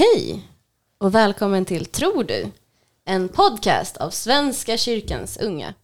[0.00, 0.48] Hej
[0.98, 2.50] och välkommen till Tror du?
[3.04, 5.74] En podcast av Svenska kyrkans unga.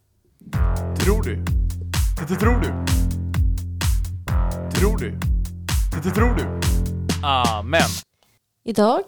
[1.04, 1.44] Tror du?
[2.28, 2.68] Det tror du?
[4.80, 5.18] Tror du?
[6.04, 6.60] Det tror du?
[7.26, 7.88] Amen.
[8.64, 9.04] Idag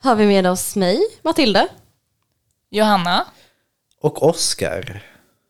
[0.00, 1.68] har vi med oss mig, Matilda.
[2.70, 3.26] Johanna.
[4.00, 5.02] Och Oscar.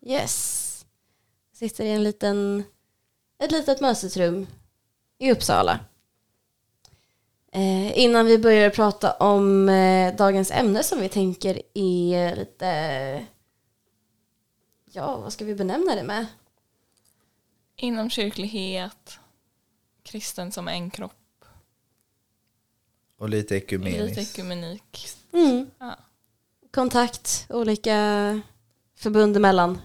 [0.06, 0.86] Yes.
[1.54, 2.64] Sitter i en liten,
[3.42, 4.46] ett litet mötesrum
[5.18, 5.80] i Uppsala.
[7.54, 13.26] Eh, innan vi börjar prata om eh, dagens ämne som vi tänker är lite...
[14.92, 16.26] Ja, vad ska vi benämna det med?
[17.76, 19.18] Inomkyrklighet.
[20.02, 21.44] Kristen som en kropp.
[23.18, 24.18] Och lite Lite ekumeniskt.
[24.38, 25.08] ekumenik.
[25.32, 25.70] Mm.
[25.78, 25.96] Ja.
[26.72, 27.96] Kontakt, olika
[28.96, 29.78] förbund emellan.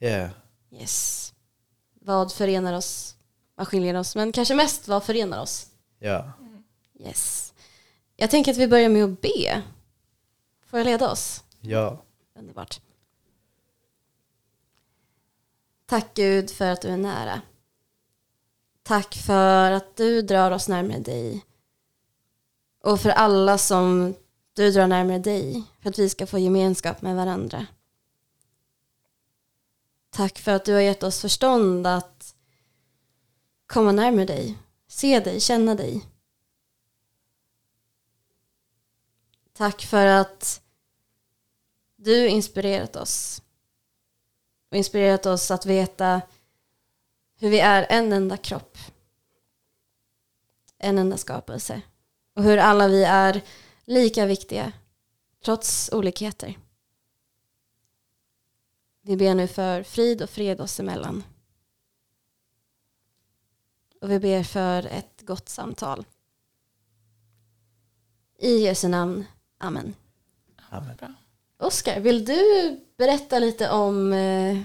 [0.00, 0.30] Yeah.
[0.70, 1.32] Yes.
[2.00, 3.16] Vad förenar oss?
[3.54, 4.16] Vad skiljer oss?
[4.16, 5.66] Men kanske mest vad förenar oss?
[5.98, 6.32] Ja.
[7.04, 7.54] Yes.
[8.16, 9.62] Jag tänker att vi börjar med att be.
[10.66, 11.44] Får jag leda oss?
[11.60, 12.02] Ja.
[12.38, 12.80] Underbart.
[15.86, 17.40] Tack Gud för att du är nära.
[18.82, 21.44] Tack för att du drar oss närmare dig.
[22.80, 24.14] Och för alla som
[24.52, 25.64] du drar närmare dig.
[25.80, 27.66] För att vi ska få gemenskap med varandra.
[30.10, 32.34] Tack för att du har gett oss förstånd att
[33.66, 34.58] komma närmare dig.
[34.88, 36.13] Se dig, känna dig.
[39.56, 40.62] Tack för att
[41.96, 43.42] du inspirerat oss.
[44.70, 46.20] Och inspirerat oss att veta
[47.36, 48.78] hur vi är en enda kropp.
[50.78, 51.82] En enda skapelse.
[52.34, 53.42] Och hur alla vi är
[53.84, 54.72] lika viktiga
[55.44, 56.58] trots olikheter.
[59.00, 61.24] Vi ber nu för frid och fred oss emellan.
[64.00, 66.06] Och vi ber för ett gott samtal.
[68.38, 69.24] I Jesu namn.
[69.64, 69.94] Amen.
[70.70, 70.96] Amen.
[70.96, 71.08] Bra.
[71.58, 72.40] Oskar, vill du
[72.98, 74.58] berätta lite om eh,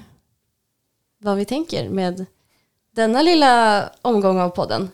[1.17, 2.25] vad vi tänker med
[2.91, 4.89] denna lilla omgång av podden?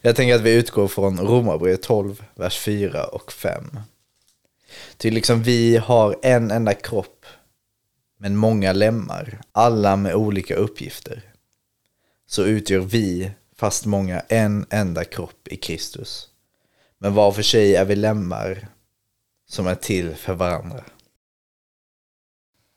[0.00, 3.80] Jag tänker att vi utgår från Romarbrevet 12, vers 4 och 5.
[4.96, 7.26] Till liksom vi har en enda kropp,
[8.16, 11.22] men många lemmar, alla med olika uppgifter.
[12.26, 16.28] Så utgör vi, fast många, en enda kropp i Kristus.
[16.98, 18.68] Men var för sig är vi lemmar
[19.48, 20.84] som är till för varandra.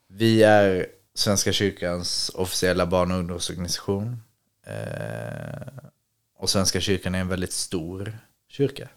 [0.07, 4.21] Vi är Svenska kyrkans officiella barn och ungdomsorganisation.
[4.65, 5.83] Eh,
[6.37, 8.17] och Svenska kyrkan är en väldigt stor
[8.47, 8.89] kyrka.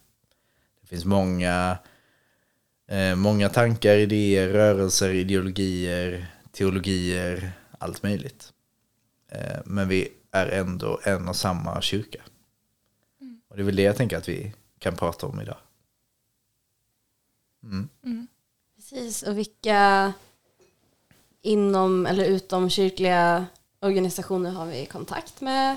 [0.80, 1.78] Det finns många,
[2.88, 8.52] eh, många tankar, idéer, rörelser, ideologier, teologier, allt möjligt.
[9.30, 12.20] Eh, men vi är ändå en och samma kyrka.
[13.48, 15.58] Och det är väl det jag tänker att vi kan prata om idag.
[17.64, 18.26] Mm.
[18.76, 20.12] Precis, och vilka
[21.42, 23.46] inom eller utom kyrkliga
[23.80, 25.76] organisationer har vi kontakt med?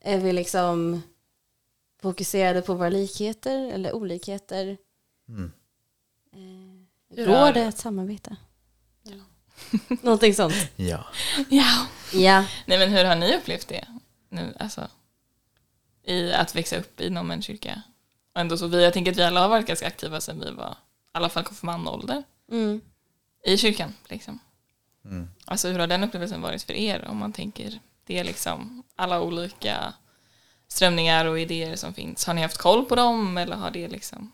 [0.00, 1.02] Är vi liksom
[2.02, 4.76] fokuserade på våra likheter eller olikheter?
[5.28, 5.52] Mm.
[6.32, 8.36] Eh, Hur går har- det att samarbeta?
[10.02, 10.54] Någonting sånt.
[10.76, 11.04] Ja.
[11.50, 11.86] Ja.
[12.12, 12.44] Ja.
[12.66, 13.88] Nej men hur har ni upplevt det
[14.28, 14.54] nu?
[14.58, 14.88] Alltså,
[16.02, 17.82] I att växa upp inom en kyrka.
[18.36, 20.50] Och ändå så vi, jag tänker att vi alla har varit ganska aktiva sedan vi
[20.50, 20.74] var i
[21.12, 22.22] alla fall konfirmandålder.
[22.50, 22.80] Mm.
[23.44, 24.38] I kyrkan liksom.
[25.04, 25.28] Mm.
[25.44, 29.20] Alltså hur har den upplevelsen varit för er om man tänker det är liksom alla
[29.20, 29.94] olika
[30.68, 32.26] strömningar och idéer som finns.
[32.26, 34.32] Har ni haft koll på dem eller har det liksom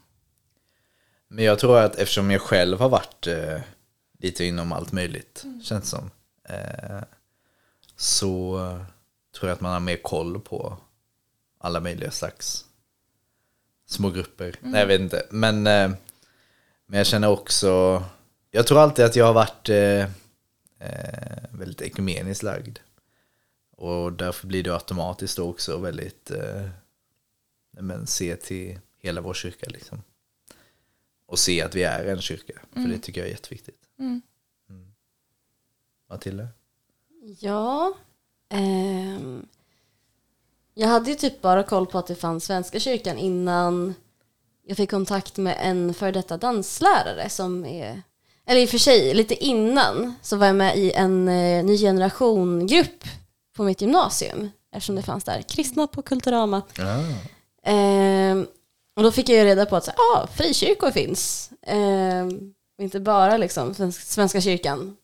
[1.28, 3.60] Men jag tror att eftersom jag själv har varit eh,
[4.19, 6.10] lite inom allt möjligt, känns som,
[6.48, 7.02] eh,
[7.96, 8.58] så
[9.36, 10.76] tror jag att man har mer koll på
[11.58, 12.64] alla möjliga slags
[13.92, 14.56] små grupper.
[14.60, 15.26] Nej, jag vet inte.
[15.30, 15.91] Men, eh,
[16.86, 18.03] men jag känner också,
[18.50, 20.03] jag tror alltid att jag har varit eh,
[20.78, 22.78] eh, väldigt ekumeniskt lagd.
[23.76, 26.69] Och därför blir det automatiskt också väldigt, eh,
[27.70, 30.02] men se till hela vår kyrka liksom
[31.26, 32.52] och se att vi är en kyrka.
[32.72, 33.81] För det tycker jag är jätteviktigt.
[33.99, 34.22] Mm.
[34.69, 34.93] Mm.
[36.08, 36.49] Matilda?
[37.40, 37.94] Ja.
[38.49, 39.46] ehm,
[40.74, 43.94] jag hade ju typ bara koll på att det fanns Svenska kyrkan innan
[44.66, 48.02] jag fick kontakt med en före detta danslärare som är,
[48.46, 51.78] eller i och för sig lite innan så var jag med i en eh, ny
[51.78, 53.04] generation-grupp
[53.56, 56.62] på mitt gymnasium eftersom det fanns där, kristna på Kulturama.
[56.78, 57.04] Ja.
[57.64, 58.46] Ehm,
[58.96, 61.50] och då fick jag ju reda på att så, ah, frikyrkor finns.
[61.66, 64.96] Ehm, inte bara liksom Svenska, Svenska kyrkan.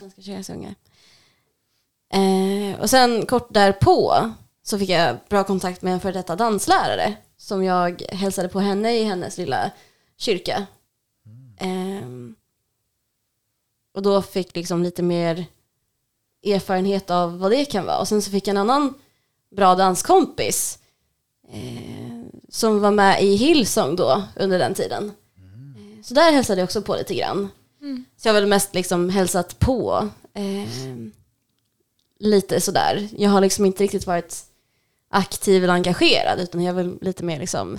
[0.00, 0.74] Svenska kyrkans unga.
[2.12, 4.32] Eh, och sen kort därpå
[4.66, 8.92] så fick jag bra kontakt med en före detta danslärare som jag hälsade på henne
[8.96, 9.70] i hennes lilla
[10.16, 10.66] kyrka.
[11.58, 12.34] Ehm,
[13.94, 15.44] och då fick liksom lite mer
[16.46, 17.98] erfarenhet av vad det kan vara.
[17.98, 18.94] Och sen så fick jag en annan
[19.56, 20.78] bra danskompis
[21.52, 25.12] eh, som var med i Hillsong då under den tiden.
[25.38, 27.48] Eh, Så där hälsade jag också på lite grann.
[28.16, 30.08] Så jag har väl mest liksom hälsat på.
[30.34, 30.68] Eh,
[32.18, 33.08] lite sådär.
[33.18, 34.44] Jag har liksom inte riktigt varit
[35.14, 37.78] aktiv eller engagerad utan jag väl lite mer liksom,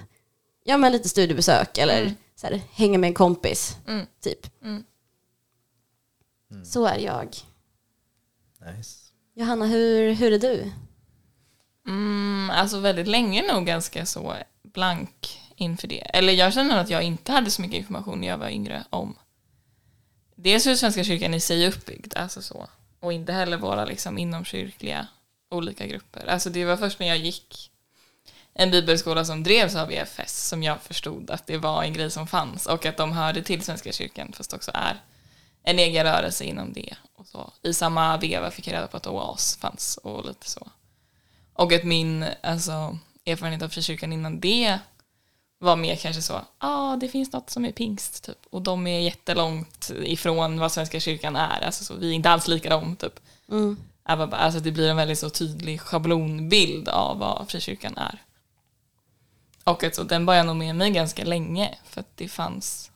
[0.64, 4.06] ja men lite studiebesök eller så här, hänga med en kompis Mm.
[4.22, 4.64] typ.
[4.64, 4.84] Mm.
[6.66, 7.36] Så är jag.
[8.78, 9.00] Nice.
[9.34, 10.72] Johanna, hur, hur är du?
[11.88, 16.02] Mm, alltså väldigt länge nog ganska så blank inför det.
[16.02, 19.16] Eller jag känner att jag inte hade så mycket information när jag var yngre om
[20.36, 22.68] dels hur Svenska kyrkan i sig är uppbyggd, alltså så.
[23.00, 25.08] Och inte heller våra liksom inomkyrkliga
[25.50, 26.26] olika grupper.
[26.26, 27.72] Alltså det var först när jag gick
[28.54, 32.28] en bibelskola som drevs av EFS som jag förstod att det var en grej som
[32.28, 35.02] fanns och att de hörde till Svenska kyrkan fast också är
[35.64, 36.96] en egen rörelse inom det.
[37.16, 37.52] Och så.
[37.62, 40.68] I samma veva fick jag reda på att OAS fanns och lite så.
[41.54, 44.80] Och att min alltså, erfarenhet av frikyrkan innan det
[45.60, 48.46] var mer kanske så, ja ah, det finns något som är pingst typ.
[48.50, 51.62] Och de är jättelångt ifrån vad Svenska kyrkan är.
[51.66, 53.20] Alltså så, vi är inte alls lika dem typ.
[53.52, 53.78] Mm.
[54.10, 58.22] Äh, alltså det blir en väldigt så tydlig schablonbild av vad frikyrkan är.
[59.64, 62.92] Och alltså, den bar jag nog med mig ganska länge för att det fanns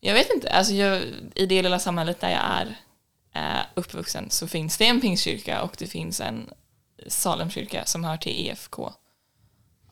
[0.00, 1.02] jag vet inte, alltså jag,
[1.34, 2.76] i det lilla samhället där jag är
[3.34, 6.50] eh, uppvuxen så finns det en pingstkyrka och det finns en
[7.06, 8.92] Salemkyrka som hör till EFK.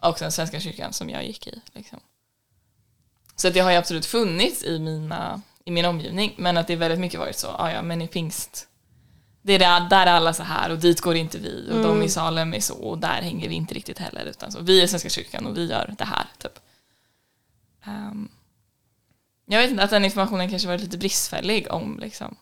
[0.00, 1.60] Och den Svenska kyrkan som jag gick i.
[1.72, 2.00] Liksom.
[3.36, 6.76] Så att det har ju absolut funnits i, mina, i min omgivning men att det
[6.76, 8.67] väldigt mycket varit så, ah, ja men i pingst
[9.48, 12.02] det är där, där är alla så här och dit går inte vi och de
[12.02, 14.86] i Salem är så och där hänger vi inte riktigt heller utan så vi är
[14.86, 16.58] Svenska kyrkan och vi gör det här typ.
[17.84, 18.28] Ehm,
[19.46, 22.36] jag vet inte, att den informationen kanske varit lite bristfällig om liksom,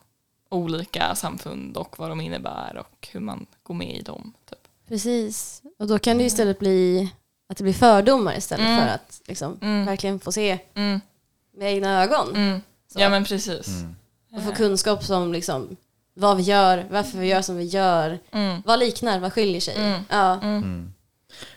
[0.50, 4.32] olika samfund och vad de innebär och hur man går med i dem.
[4.50, 4.58] Typ.
[4.88, 5.62] Precis.
[5.78, 7.10] Och då kan det istället bli
[7.48, 8.80] att det blir fördomar istället Mm.
[8.80, 9.86] för att liksom Mm.
[9.86, 11.00] verkligen få se Mm,
[11.56, 12.36] med egna ögon.
[12.36, 12.60] mm.
[12.94, 13.68] Ja men precis.
[14.32, 15.76] Och få kunskap som liksom
[16.18, 18.62] vad vi gör, varför vi gör som vi gör, Mm.
[18.66, 19.76] vad liknar, vad skiljer sig.
[19.76, 20.02] Mm.
[20.10, 20.40] Ja.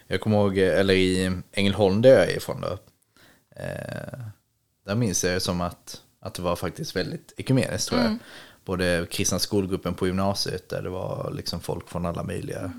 [0.07, 2.77] Jag kommer ihåg, eller i Ängelholm där jag är ifrån då.
[3.55, 4.19] Eh,
[4.85, 8.17] där minns jag det som att, att det var faktiskt väldigt ekumeniskt tror jag.
[8.65, 12.71] Både kristna skolgruppen på gymnasiet där det var liksom folk från alla möjliga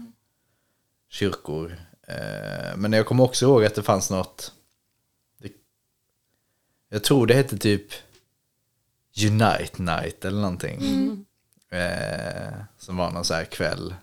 [1.09, 1.77] kyrkor.
[2.09, 4.53] Eh, men jag kommer också ihåg att det fanns något,
[5.39, 5.53] det,
[6.89, 7.87] jag tror det hette typ
[9.27, 10.81] Unite Night eller någonting.
[11.71, 13.95] Eh, som var någon så här kväll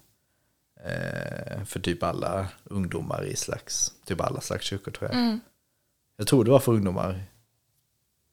[0.85, 5.19] eh, för typ alla ungdomar i slags, typ alla slags kyrkor tror jag.
[5.19, 5.39] Mm.
[6.17, 7.23] Jag tror det var för ungdomar.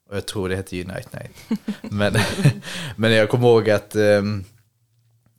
[0.08, 1.60] Och jag tror det hette Unite Night.
[1.92, 2.14] men,
[2.96, 4.44] men jag kommer ihåg att, ehm,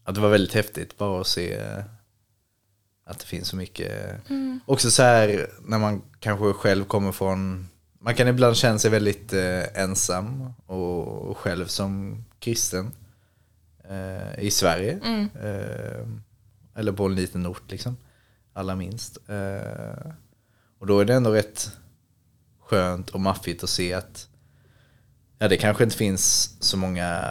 [0.03, 1.83] att det var väldigt häftigt bara att se eh,
[3.06, 4.21] att det finns så mycket.
[4.65, 7.69] Också så här när man kanske själv kommer från,
[8.00, 13.05] man kan ibland känna sig väldigt eh, ensam och, och själv som kristen eh,
[14.38, 15.00] i Sverige.
[15.04, 15.30] Mm.
[15.44, 16.08] Eh,
[16.76, 17.98] eller på en liten ort liksom.
[18.54, 19.18] Allra minst.
[19.30, 20.12] Eh,
[20.80, 21.72] och då är det ändå rätt
[22.60, 24.27] skönt och maffigt att se att
[25.39, 27.22] ja, det kanske inte finns så många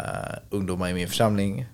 [0.50, 1.66] ungdomar i min församling.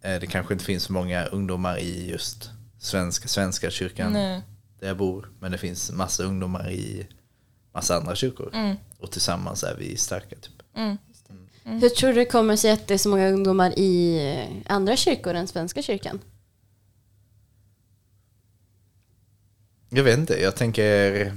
[0.00, 4.42] Eh, det kanske inte finns så många ungdomar i just svenska, svenska kyrkan Nej.
[4.80, 5.30] där jag bor.
[5.40, 7.08] Men det finns massa ungdomar i
[7.72, 8.50] massa andra kyrkor.
[8.54, 8.76] Mm.
[8.98, 10.62] Och tillsammans är vi starka typ.
[10.76, 10.96] Mm.
[11.64, 14.96] Hur tror du det kommer sig att det är så många ungdomar i eh, andra
[14.96, 16.20] kyrkor än Svenska kyrkan?
[19.88, 21.32] Jag vet inte, jag tänker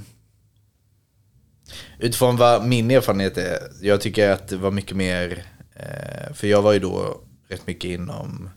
[1.98, 5.44] Utifrån vad min erfarenhet är, jag tycker att det var mycket mer
[5.74, 8.50] eh, För jag var ju då rätt mycket inom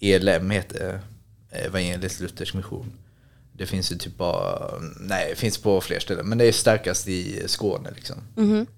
[0.00, 1.00] ELM heter det,
[1.58, 2.92] Evangelisk Luthersk Mission
[3.58, 7.08] Det finns ju typ bara, nej det finns på fler ställen Men det är starkast
[7.08, 8.16] i Skåne liksom.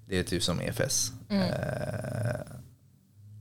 [0.07, 2.41] Det är typ som EFS eh,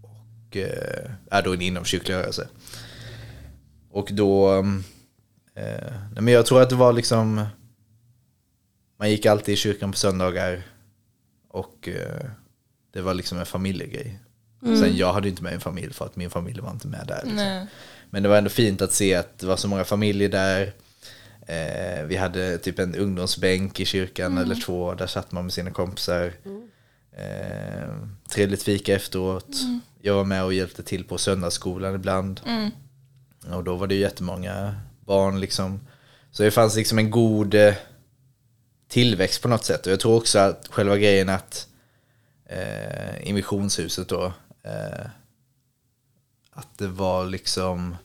[0.03, 2.49] Och eh, är då en inomkyrklig rörelse
[3.91, 4.65] Och då
[5.55, 7.47] Eh, nej, men jag tror att det var liksom
[8.99, 10.63] Man gick alltid i kyrkan på söndagar
[11.49, 12.31] Och eh,
[12.93, 14.19] Det var liksom en familjegrej.
[14.61, 17.21] Sen jag hade inte med en familj för att min familj var inte med där
[17.25, 17.67] liksom.
[18.11, 20.73] Men det var ändå fint att se att det var så många familjer där
[21.49, 25.71] eh, Vi hade typ en ungdomsbänk i kyrkan eller två Där satt man med sina
[25.71, 26.33] kompisar.
[27.13, 27.89] Eh,
[28.29, 29.57] Trevligt fika efteråt.
[30.03, 32.41] Jag var med och hjälpte till på söndagsskolan ibland.
[32.47, 32.71] Mm.
[33.53, 35.81] och då var det ju jättemånga barn liksom.
[36.31, 37.75] Så det fanns liksom en god eh,
[38.89, 39.87] tillväxt på något sätt.
[39.87, 41.69] Och jag tror också att själva grejen att
[42.47, 45.07] eh, i missionshuset då, eh,
[46.51, 47.97] att det var liksom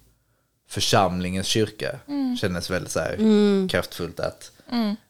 [0.73, 1.99] församlingens kyrka
[2.41, 3.17] kändes väldigt så här
[3.69, 4.51] kraftfullt att,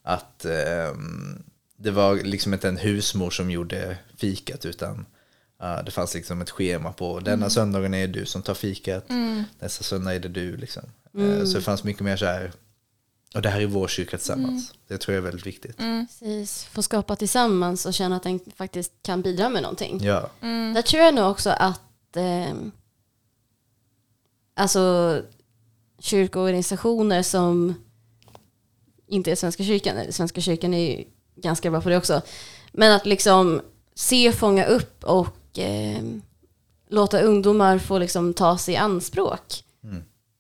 [0.03, 1.43] att ehm,
[1.77, 5.05] det var liksom inte en husmor som gjorde fikat utan
[5.59, 9.05] ja, det fanns liksom ett schema på denna söndagen är det du som tar fikat,
[9.59, 10.83] nästa söndag är det du liksom.
[11.17, 12.51] Eh, Så det fanns mycket mer så här,
[13.35, 14.73] och det här är vår kyrka tillsammans.
[14.87, 15.77] Det tror jag är väldigt viktigt.
[15.77, 19.99] Precis, få skapa tillsammans och känna att den faktiskt kan bidra med någonting.
[20.03, 20.29] Ja,
[20.73, 22.53] Där tror jag nog också att eh,
[24.55, 25.21] alltså
[26.03, 27.75] kyrkoorganisationer som
[29.07, 31.05] inte är Svenska kyrkan, Svenska kyrkan är ju
[31.35, 32.21] ganska bra på det också,
[32.71, 33.61] men att liksom
[33.95, 36.03] se, fånga upp och eh,
[36.89, 39.63] låta ungdomar få liksom ta sig i anspråk.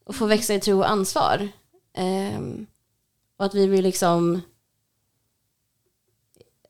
[0.05, 1.47] Och få växa i tro och ansvar.
[1.93, 2.41] Eh,
[3.37, 4.41] och att vi blir liksom,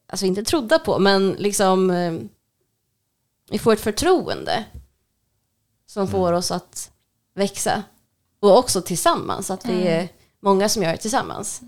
[0.08, 2.14] alltså inte trodda på, men liksom eh,
[3.50, 4.66] vi får ett förtroende
[5.86, 6.92] som får oss att
[7.34, 7.84] växa.
[8.44, 10.10] Och också tillsammans, att vi är
[10.40, 11.62] många som gör det tillsammans.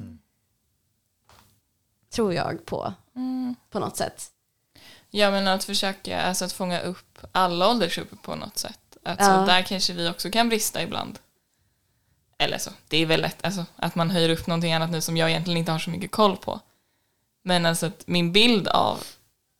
[2.10, 2.94] Tror jag på,
[3.70, 4.32] på något sätt.
[5.10, 8.98] Ja men att försöka, alltså att fånga upp alla åldersgrupper på något sätt.
[9.04, 9.46] Alltså, Ja.
[9.46, 11.20] Där kanske vi också kan brista ibland.
[12.38, 15.18] Eller så, det är väl lätt, alltså, att man höjer upp någonting annat nu som
[15.18, 16.60] jag egentligen inte har så mycket koll på.
[17.44, 19.04] Men alltså att min bild av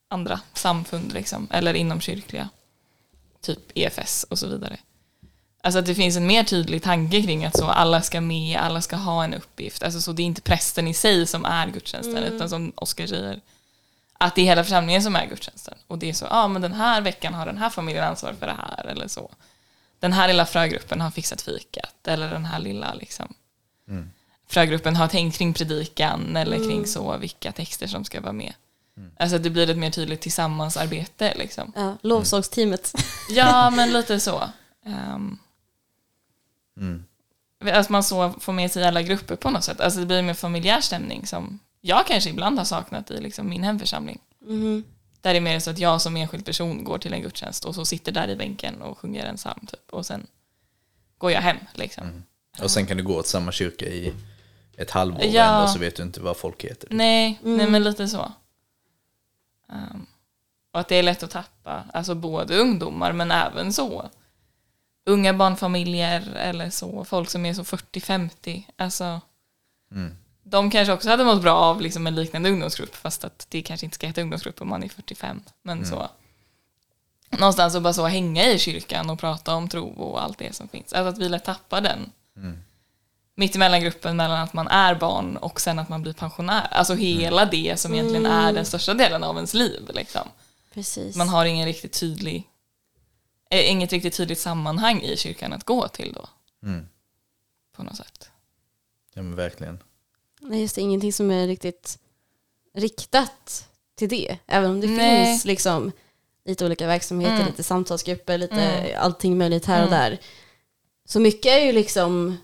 [0.08, 2.48] andra samfund liksom, eller inomkyrkliga,
[3.40, 4.78] typ EFS och så vidare.
[5.66, 8.80] Alltså att det finns en mer tydlig tanke kring att så alla ska med, alla
[8.80, 9.82] ska ha en uppgift.
[9.82, 13.40] Alltså så det är inte prästen i sig som är gudstjänsten, utan som Oskar säger,
[14.18, 15.74] att det är hela församlingen som är gudstjänsten.
[15.86, 18.34] Och det är så, ja ah, men den här veckan har den här familjen ansvar
[18.38, 19.30] för det här, eller så.
[20.00, 23.34] Den här lilla frögruppen har fixat fikat, eller den här lilla liksom.
[24.48, 28.54] Frögruppen har tänkt kring predikan, eller kring så, vilka texter som ska vara med.
[29.18, 31.72] Alltså att det blir ett mer tydligt tillsammansarbete liksom.
[31.76, 32.94] Ja, lovsångsteamet.
[33.30, 34.50] Ja, men lite så.
[34.84, 35.38] Um,
[37.72, 39.80] Att man så får med sig alla grupper på något sätt.
[39.80, 43.62] Alltså det blir en familjär stämning som jag kanske ibland har saknat i liksom min
[43.64, 44.18] hemförsamling.
[45.20, 47.74] Där det är mer så att jag som enskild person går till en gudstjänst och
[47.74, 49.90] så sitter där i bänken och sjunger en psalm typ.
[49.92, 50.26] Och sen
[51.18, 52.22] går jag hem liksom.
[52.62, 54.12] och sen kan du gå till samma kyrka i
[54.76, 55.44] ett halvår Ja.
[55.44, 56.88] ändå så vet du inte vad folk heter.
[56.92, 58.32] Nej, nej men lite så.
[59.72, 60.06] Ehm,
[60.72, 64.10] och att det är lätt att tappa, alltså både ungdomar men även så.
[65.06, 68.62] Unga barnfamiljer eller så, folk som är så 40-50.
[68.76, 69.20] Alltså,
[70.42, 73.86] De kanske också hade mått bra av liksom en liknande ungdomsgrupp fast att det kanske
[73.86, 75.42] inte ska heta ungdomsgrupp om man är 45.
[75.62, 76.08] Men så.
[77.30, 80.68] Någonstans att bara så hänga i kyrkan och prata om tro och allt det som
[80.68, 80.92] finns.
[80.92, 82.12] Alltså att vi lätt tappar den
[83.34, 86.68] mittemellan gruppen mellan att man är barn och sen att man blir pensionär.
[86.70, 89.90] Alltså hela det som egentligen är den största delen av ens liv.
[89.94, 90.28] Liksom.
[90.74, 91.16] Precis.
[91.16, 92.44] Man har ingen riktigt tydlig,
[93.50, 96.28] inget riktigt tydligt sammanhang i kyrkan att gå till då.
[97.76, 98.30] På något sätt.
[99.14, 99.78] Ja men verkligen.
[100.40, 101.98] Nej, just det, ingenting som är riktigt
[102.74, 104.38] riktat till det.
[104.46, 105.26] Även om det Nej.
[105.26, 105.92] finns liksom
[106.44, 107.46] lite olika verksamheter, Mm.
[107.46, 110.18] lite samtalsgrupper, lite allting möjligt här och där.
[111.04, 112.36] Så mycket är ju liksom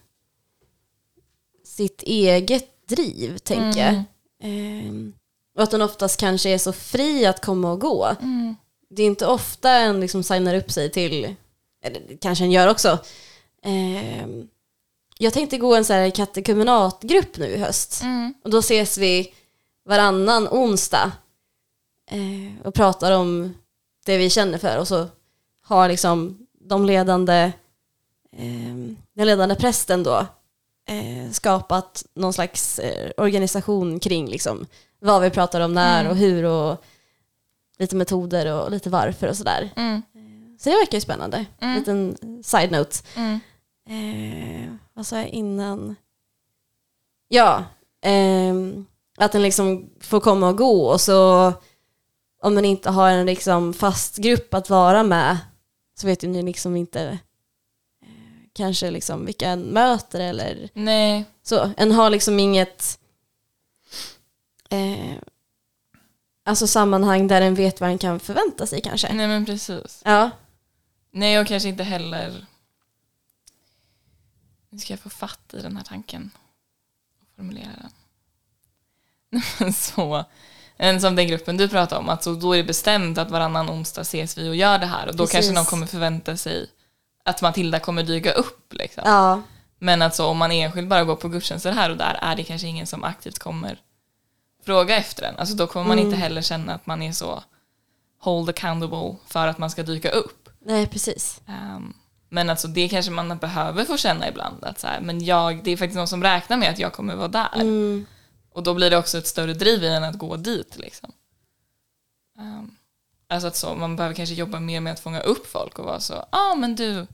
[1.65, 4.03] sitt eget driv, tänker jag.
[4.43, 5.13] Ehm,
[5.57, 8.17] och att den oftast kanske är så fri att komma och gå.
[8.95, 11.35] Det är inte ofta en liksom signar upp sig till,
[11.85, 12.99] eller kanske en gör också.
[13.63, 14.49] Ehm,
[15.19, 18.03] jag tänkte gå en så här katekumenatgrupp nu i höst.
[18.45, 19.35] Och då ses vi
[19.85, 21.13] varannan onsdag
[22.11, 23.55] eh, och pratar om
[24.07, 24.79] det vi känner för.
[24.79, 25.09] Och så
[25.65, 27.53] har liksom de ledande,
[28.37, 28.75] eh,
[29.15, 30.27] den ledande prästen då
[30.89, 34.67] eh, skapat någon slags eh, organisation kring liksom
[35.01, 36.85] vad vi pratar om när och hur och
[37.83, 39.71] lite metoder och lite varför och sådär.
[39.77, 40.03] Mm.
[40.59, 41.47] Så det verkar ju spännande.
[41.77, 42.97] Liten side-note.
[43.89, 45.97] Eh, vad sa jag innan?
[47.29, 47.65] Ja,
[48.03, 48.87] ehm,
[49.17, 51.53] att den liksom får komma och gå och så
[52.43, 55.39] om den inte har en liksom fast grupp att vara med
[55.95, 57.03] så vet ju ni liksom inte
[58.03, 61.71] eh, kanske liksom vilka en möter eller Nej, så.
[61.77, 62.99] En har liksom inget
[64.71, 65.17] eh,
[66.45, 69.13] alltså sammanhang där en vet vad en kan förvänta sig kanske.
[69.13, 70.03] nej men precis.
[70.05, 70.31] Ja,
[71.13, 72.47] Nej, och kanske inte heller...
[74.71, 76.31] Nu ska jag få fatt i den här tanken
[77.21, 77.71] och formulera
[79.31, 79.73] den.
[79.73, 80.25] Så,
[80.77, 83.71] en som den gruppen du pratade om, att så då är det bestämt att varannan
[83.71, 85.33] onsdag ses vi och gör det här och då Precis.
[85.33, 86.71] kanske någon kommer förvänta sig
[87.25, 88.73] att Matilda kommer dyka upp.
[88.73, 89.03] Liksom.
[89.07, 89.43] ja,
[89.79, 92.45] Men att så, om man enskilt bara går på gudstjänster här och där är det
[92.45, 93.81] kanske ingen som aktivt kommer
[94.65, 95.37] fråga efter en.
[95.37, 97.43] Alltså då kommer man inte heller känna att man är så
[98.19, 100.49] hold accountable för att man ska dyka upp.
[100.61, 101.41] Nej, precis.
[101.49, 101.95] Ehm,
[102.29, 104.65] men alltså det kanske man behöver få känna ibland.
[104.65, 107.15] Att så här, men jag, det är faktiskt någon som räknar med att jag kommer
[107.15, 107.61] vara där.
[107.61, 108.07] Mm.
[108.53, 110.79] Och då blir det också ett större driv i en att gå dit.
[110.79, 111.13] Liksom.
[112.39, 112.71] Ehm,
[113.29, 116.01] alltså att så, man behöver kanske jobba mer med att fånga upp folk och vara
[116.01, 117.07] så, ja ah, men du,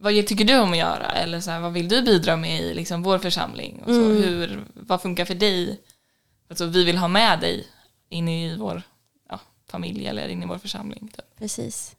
[0.00, 1.06] vad tycker du om att göra?
[1.06, 3.82] Eller så här, vad vill du bidra med i liksom, vår församling?
[3.86, 5.80] Och så, hur, vad funkar för dig?
[6.52, 7.68] Alltså, vi vill ha med dig
[8.08, 8.82] in i vår
[9.28, 11.08] ja, familj eller in i vår församling.
[11.16, 11.38] Typ.
[11.38, 11.96] Precis.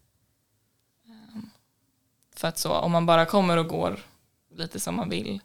[2.35, 3.99] För att så, om man bara kommer och går
[4.55, 5.39] lite som man vill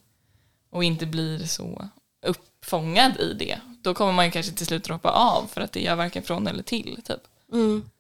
[0.71, 1.89] och inte blir så
[2.23, 5.81] uppfångad i det, då kommer man ju kanske till slut droppa av för att det
[5.81, 7.03] gör varken från eller till.
[7.05, 7.21] Typ.
[7.53, 7.91] Mm.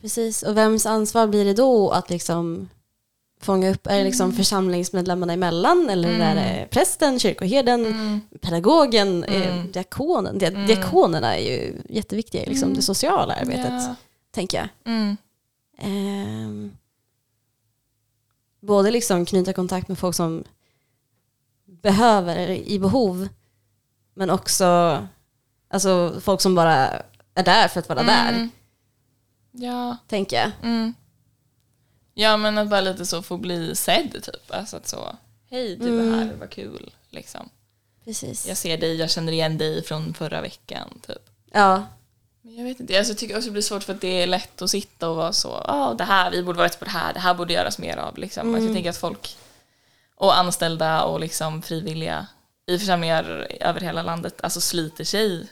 [0.00, 0.42] Precis.
[0.42, 2.68] Och vems ansvar blir det då att liksom
[3.40, 3.86] fånga upp?
[3.86, 4.36] Är det liksom Mm.
[4.36, 9.72] församlingsmedlemmarna emellan eller är det prästen, kyrkoherden, pedagogen, eh, Mm.
[9.72, 10.38] diakonen?
[10.40, 13.94] Dia- Diakonerna är ju jätteviktiga i liksom det sociala arbetet, Ja.
[14.30, 14.68] tänker jag.
[14.94, 15.16] Mm.
[15.78, 16.72] Ehm,
[18.60, 20.44] både liksom knyta kontakt med folk som
[21.82, 23.28] behöver, eller i behov,
[24.14, 24.64] men också
[25.68, 26.74] alltså, folk som bara
[27.34, 28.50] är där för att vara där, Mm.
[29.52, 29.96] Ja.
[30.08, 30.50] tänker jag.
[32.16, 32.22] Mm.
[32.22, 34.50] Ja men att bara lite så få bli sedd typ.
[34.50, 35.16] Alltså att så,
[35.50, 36.90] hej du är här, vad kul.
[37.10, 37.48] Liksom.
[38.04, 38.46] Precis.
[38.46, 41.00] Jag ser dig, jag känner igen dig från förra veckan.
[41.06, 41.30] Typ.
[41.52, 41.86] Ja,
[42.42, 44.26] Men jag vet inte, alltså, jag tycker också det blir svårt för att det är
[44.26, 46.90] lätt att sitta och vara så, ja det här, vi borde vara rätt på det
[46.90, 48.18] här, det här borde göras mer av.
[48.18, 48.54] Liksom.
[48.54, 49.36] Alltså, jag tänker att folk,
[50.14, 52.26] och anställda och liksom frivilliga
[52.66, 55.48] i församlingar över hela landet, alltså sliter sig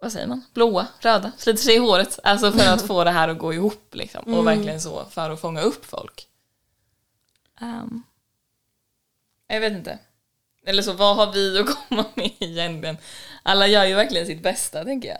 [0.00, 2.18] vad säger man, blåa, röda, sliter sig i håret.
[2.24, 4.34] Alltså för att få det här att gå ihop liksom.
[4.34, 6.26] Och verkligen så för att fånga upp folk.
[7.60, 8.02] Ehm,
[9.46, 9.98] jag vet inte.
[10.66, 12.96] Eller så, vad har vi att komma med egentligen?
[13.42, 15.18] Alla gör ju verkligen sitt bästa, tänker jag.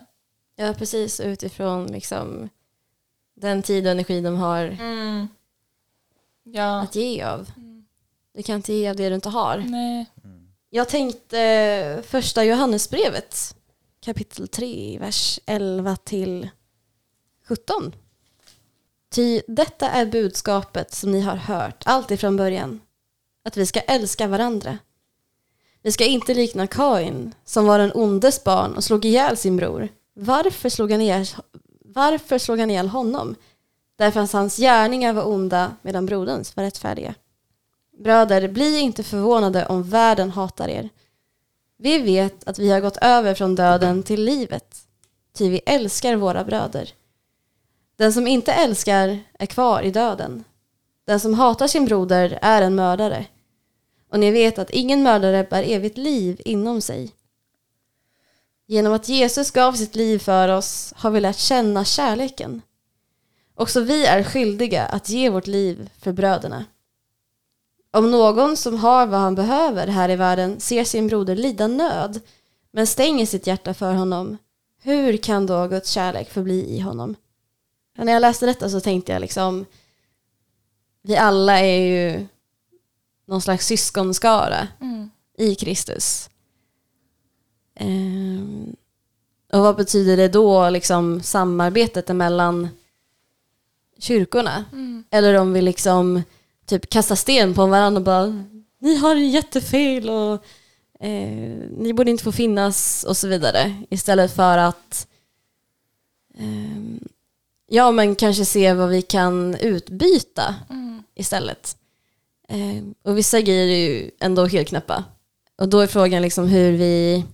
[0.66, 1.20] ja precis.
[1.20, 2.48] Utifrån liksom
[3.34, 5.28] den tid och energi de har Mm.
[6.42, 6.80] Ja.
[6.80, 7.50] att ge av.
[8.34, 9.58] Du kan inte ge av det du inte har.
[9.58, 10.06] Nej.
[10.70, 13.56] Jag tänkte första Johannesbrevet
[14.10, 16.48] kapitel 3, vers 11 till
[17.48, 17.94] 17.
[19.10, 22.80] Ty detta är budskapet som ni har hört allt ifrån början.
[23.44, 24.78] Att vi ska älska varandra.
[25.82, 29.88] Vi ska inte likna Kain som var en ondes barn och slog ihjäl sin bror.
[30.14, 31.26] Varför slog han ihjäl,
[31.84, 33.34] varför slog han ihjäl honom?
[33.96, 37.14] Därför att hans gärningar var onda medan broderns var rättfärdiga.
[37.98, 40.88] Bröder, bli inte förvånade om världen hatar er.
[41.82, 44.76] Vi vet att vi har gått över från döden till livet,
[45.32, 46.92] ty vi älskar våra bröder.
[47.96, 50.44] Den som inte älskar är kvar i döden.
[51.06, 53.26] Den som hatar sin broder är en mördare.
[54.10, 57.10] Och ni vet att ingen mördare bär evigt liv inom sig.
[58.66, 62.62] Genom att Jesus gav sitt liv för oss har vi lärt känna kärleken.
[63.54, 66.64] Också vi är skyldiga att ge vårt liv för bröderna.
[67.92, 72.20] Om någon som har vad han behöver här i världen ser sin broder lida nöd
[72.72, 74.36] men stänger sitt hjärta för honom,
[74.82, 77.14] hur kan då Guds kärlek förbli i honom?
[77.98, 79.66] Och när jag läste detta så tänkte jag liksom,
[81.02, 82.26] vi alla är ju
[83.26, 85.10] någon slags syskonskara Mm.
[85.38, 86.30] i Kristus.
[87.74, 88.76] Ehm,
[89.52, 92.68] och vad betyder det då, liksom samarbetet mellan
[93.98, 94.64] kyrkorna?
[95.10, 96.22] Eller om vi liksom
[96.70, 98.44] typ kastar sten på varandra och bara
[98.78, 100.44] ni har jättefel och
[101.00, 103.82] eh, ni borde inte få finnas och så vidare.
[103.90, 105.06] Istället för att
[106.38, 107.08] ehm,
[107.66, 110.54] ja men kanske se vad vi kan utbyta
[111.14, 111.76] istället.
[112.48, 115.04] Ehm, och vissa grejer är ju ändå helt knäppa.
[115.58, 117.24] Och då är frågan liksom hur vi,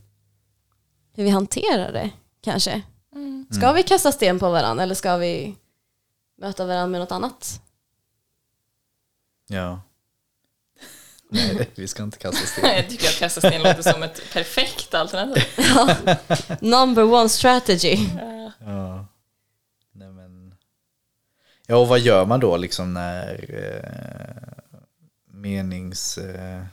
[1.15, 2.83] hur vi hanterar det kanske.
[3.51, 5.55] Ska vi kasta sten på varandra eller ska vi
[6.39, 7.61] möta varandra med något annat?
[9.47, 9.81] Ja.
[11.29, 12.77] Nej, vi ska inte kasta sten.
[12.77, 15.45] Jag tycker att kasta sten låter som ett perfekt alternativ.
[16.61, 17.99] Number one strategy.
[18.59, 19.07] Ja.
[19.93, 20.55] Nej, men...
[21.67, 24.63] ja, och vad gör man då liksom när eh,
[25.27, 26.19] menings...
[26.19, 26.65] Eh,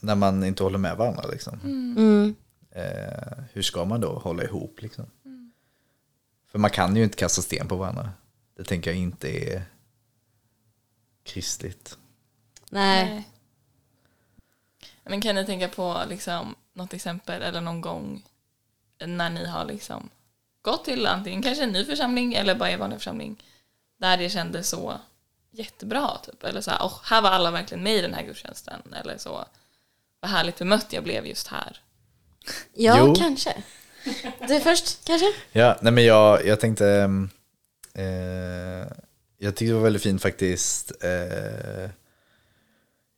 [0.00, 1.60] när man inte håller med varandra liksom?
[1.64, 2.34] Mm.
[2.70, 5.06] Eh, hur ska man då hålla ihop liksom?
[6.50, 8.10] För man kan ju inte kasta sten på varandra.
[8.56, 9.62] Det tänker jag inte är
[11.26, 11.98] kristligt.
[12.70, 13.28] Nej.
[15.04, 18.22] Men kan ni tänka på liksom, något exempel eller någon gång
[18.98, 20.10] när ni har liksom
[20.62, 23.42] gått till antingen kanske en ny församling eller bara er vanliga församling
[23.96, 25.00] där det kändes så
[25.50, 26.18] jättebra.
[26.22, 26.44] Typ.
[26.44, 28.94] Eller så här, oh, här var alla verkligen med i den här gudstjänsten.
[29.00, 29.44] Eller så,
[30.20, 31.80] vad härligt bemött jag blev just här.
[32.74, 33.14] Ja, Jo.
[33.14, 33.62] kanske.
[34.48, 35.26] Du först, kanske?
[35.52, 37.30] Ja, nej men jag, jag tänkte, ehm,
[37.94, 38.86] eh,
[39.46, 40.92] jag tyckte det var väldigt fint faktiskt.
[41.04, 41.90] Eh,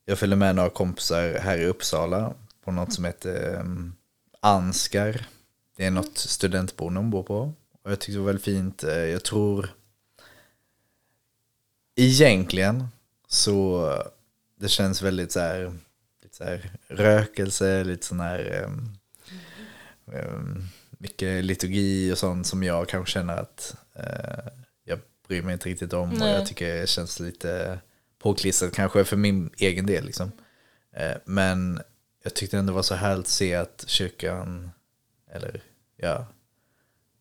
[0.05, 3.95] jag följde med några kompisar här i Uppsala på något som heter ehm,
[4.41, 5.27] Anskar.
[5.77, 7.53] Det är något studentboende bor på.
[7.83, 8.85] Och jag tyckte det var väldigt fint.
[8.85, 9.75] Eh, jag tror
[11.97, 12.89] egentligen
[13.29, 13.93] så
[14.57, 15.73] det känns väldigt så här,
[16.23, 18.99] lite så här rökelse, lite sån här ehm,
[20.13, 24.53] ehm mycket liturgi och sånt som jag kanske känner att eh,
[25.29, 26.33] bryr mig inte riktigt om och Nej.
[26.33, 27.81] jag tycker det känns lite
[28.19, 30.33] påklistrat kanske för min egen del liksom.
[30.93, 31.81] Eh, men
[32.25, 34.71] jag tyckte ändå det var så härligt att se att kyrkan,
[35.31, 35.63] eller
[35.97, 36.27] ja,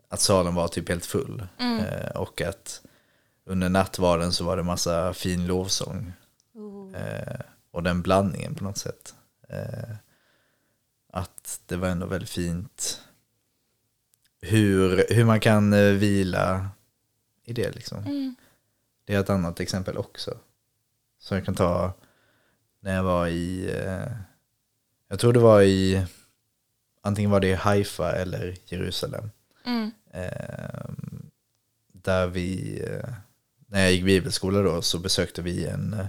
[0.09, 1.47] att salen var typ helt full.
[1.59, 2.81] Eh, och att
[3.45, 6.13] under nattvarden så var det massa fin lovsång.
[6.95, 7.39] Eh,
[7.71, 9.13] och den blandningen på något sätt.
[11.13, 13.01] Att det var ändå väldigt fint
[14.41, 16.69] hur, hur man kan vila
[17.47, 18.35] i det liksom.
[19.05, 20.37] Det är ett annat exempel också.
[21.19, 21.93] Som jag kan ta
[22.79, 24.11] när jag var i, eh,
[25.07, 26.05] jag tror det var i,
[27.01, 29.31] antingen var det i Haifa eller Jerusalem.
[29.65, 29.91] Mm.
[30.11, 30.89] Eh,
[31.91, 33.09] där vi, eh,
[33.67, 36.07] när jag gick bibelskola då så besökte vi en eh,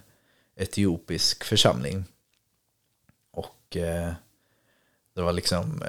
[0.56, 2.04] etiopisk församling.
[3.30, 4.12] Och eh,
[5.14, 5.82] det var liksom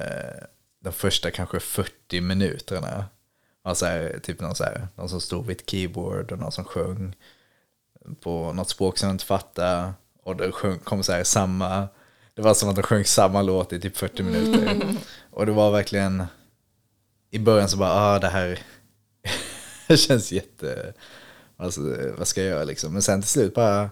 [0.80, 3.06] de första kanske 40 minuterna
[3.63, 6.52] var så här, typ någon, så här, någon som stod vid ett keyboard och någon
[6.52, 7.15] som sjöng
[8.22, 9.93] på något språk som jag inte fattade.
[10.24, 11.88] Och det sjöng, kom så här samma,
[12.34, 14.82] det var som att de sjöng samma låt i typ 40 minuter.
[15.32, 16.26] Och det var verkligen,
[17.32, 18.60] i början så bara, ah det här
[19.88, 20.93] det känns jätte,
[21.58, 21.82] alltså,
[22.17, 22.93] vad ska jag göra liksom.
[22.93, 23.89] Men sen till slut bara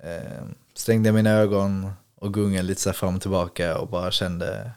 [0.00, 0.42] eh,
[0.74, 4.70] stängde jag mina ögon och gungade lite så fram och tillbaka och bara kände,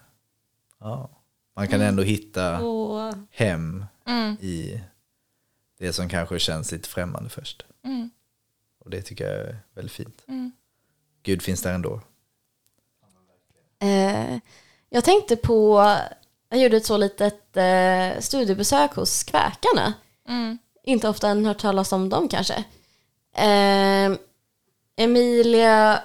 [0.80, 1.21] ja,
[1.56, 4.34] man kan ändå hitta Och, hem Mm.
[4.42, 4.82] i
[5.80, 7.66] det som kanske känns lite främmande först.
[7.84, 8.10] Mm.
[8.80, 10.24] Och det tycker jag är väldigt fint.
[10.28, 10.52] Mm.
[11.24, 12.02] Gud finns där ändå.
[13.80, 14.38] eh,
[14.90, 15.76] jag tänkte på,
[16.50, 19.94] jag gjorde ett så litet eh, studiebesök hos Kväkarna.
[20.28, 20.58] Mm.
[20.84, 22.64] Inte ofta än hört talas om dem kanske.
[23.36, 24.12] Eh,
[24.96, 26.04] Emilia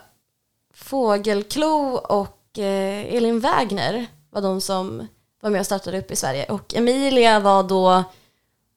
[0.74, 5.06] Fågelklo och eh, Elin Wägner var de som
[5.46, 6.44] var med och startade upp i Sverige.
[6.44, 8.04] Och Emilia var då,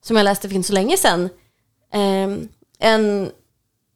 [0.02, 1.30] som jag läste för inte så länge sedan,
[1.92, 2.46] eh,
[2.78, 3.32] en,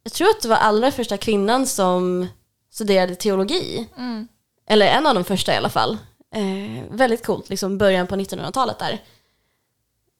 [0.03, 2.27] jag tror att det var allra första kvinnan som
[2.71, 3.87] studerade teologi.
[3.97, 4.27] Mm.
[4.67, 5.97] Eller en av de första i alla fall.
[6.33, 9.03] Eh, väldigt coolt, liksom början på 1900-talet där.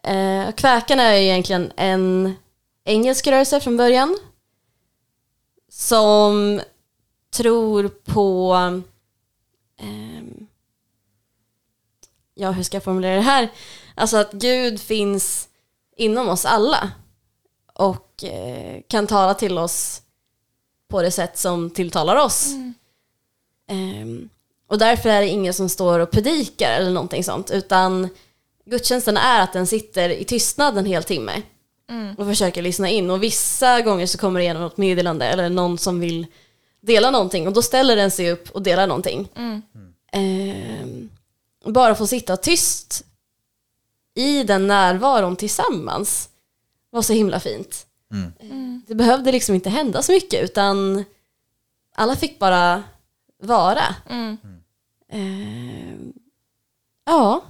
[0.03, 2.35] Eh, kväkarna är egentligen en
[2.85, 4.17] engelsk rörelse från början.
[5.69, 6.61] Som
[7.31, 8.53] tror på...
[9.79, 10.44] ehm,
[12.35, 13.49] ja, hur ska jag formulera det här?
[13.95, 15.47] Alltså att Gud finns
[15.97, 16.91] inom oss alla.
[17.73, 20.01] Och eh, kan tala till oss
[20.87, 22.47] på det sätt som tilltalar oss.
[23.69, 24.29] Ehm,
[24.67, 27.51] och därför är det ingen som står och predikar eller någonting sånt.
[27.51, 28.09] Utan
[28.65, 31.41] gudstjänsten är att den sitter i tystnad en hel timme.
[32.17, 33.09] Och försöker lyssna in.
[33.09, 36.27] Och vissa gånger så kommer det igenom något meddelande eller någon som vill
[36.81, 37.47] dela någonting.
[37.47, 39.27] Och då ställer den sig upp och delar någonting.
[40.11, 41.09] Ehm,
[41.73, 43.05] bara få sitta tyst
[44.13, 46.29] i den närvaron tillsammans
[46.89, 47.87] var så himla fint.
[48.87, 51.05] Det behövde liksom inte hända så mycket utan
[51.95, 52.83] alla fick bara
[53.37, 53.95] vara.
[54.09, 54.37] Mm.
[55.09, 56.13] Ehm,
[57.05, 57.45] ja.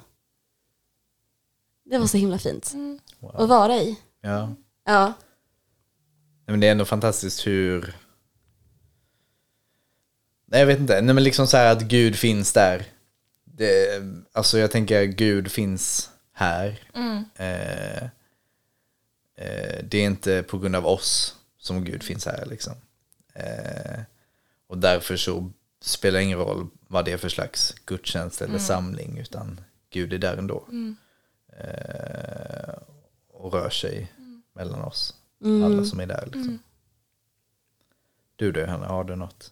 [1.84, 2.74] Det var så himla fint
[3.34, 4.00] att vara i.
[4.22, 4.56] Ja.
[4.86, 5.06] Ja.
[5.06, 7.96] Nej, men det är ändå fantastiskt hur...
[10.46, 11.02] Nej, jag vet inte.
[11.02, 12.86] Nej, men liksom så här att Gud finns där.
[13.58, 16.80] Det, alltså jag tänker Gud finns här.
[17.36, 18.04] Eh,
[19.36, 22.74] eh, det är inte på grund av oss som Gud finns här liksom.
[23.34, 24.00] Eh,
[24.68, 29.18] och därför så spelar det ingen roll vad det är för slags gudstjänst eller samling
[29.18, 30.68] utan Gud är där ändå.
[31.58, 32.74] Eh,
[33.28, 34.12] och rör sig
[34.54, 35.16] mellan oss.
[35.44, 36.60] Alla som är där liksom.
[38.36, 39.52] Du då Hanna, har du något?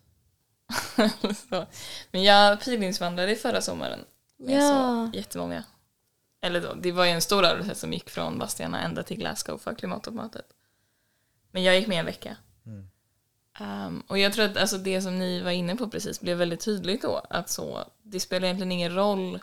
[1.49, 1.65] så.
[2.11, 3.99] Men jag pilgrimsvandrade förra sommaren
[4.37, 5.09] med Ja.
[5.11, 5.63] så jättemånga.
[6.41, 9.57] Eller då, det var ju en stor rörelse som gick från Vadstena ända till Glasgow
[9.57, 10.45] för klimattoppmötet.
[11.51, 12.37] Men jag gick med en vecka.
[13.59, 16.59] Um, och jag tror att alltså, det som ni var inne på precis blev väldigt
[16.65, 17.21] tydligt då.
[17.29, 19.39] Att så, det spelar egentligen ingen roll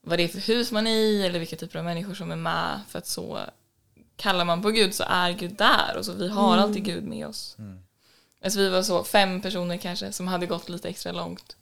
[0.00, 2.36] vad det är för hus man är i eller vilka typer av människor som är
[2.36, 2.80] med.
[2.88, 3.40] För att så,
[4.16, 7.26] kallar man på Gud så är Gud där och så vi har alltid Gud med
[7.26, 7.56] oss.
[8.44, 11.56] Alltså vi var så fem personer kanske som hade gått lite extra långt.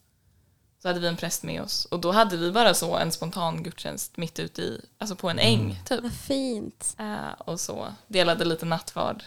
[0.82, 3.62] Så hade vi en präst med oss och då hade vi bara så en spontan
[3.62, 6.02] gudstjänst mitt ute i, alltså på en äng typ.
[6.02, 6.96] Vad fint.
[6.98, 9.24] Eh, och så delade lite nattvard